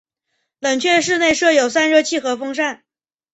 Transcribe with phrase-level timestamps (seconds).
[0.59, 2.83] 冷却室内设有散热器和风扇。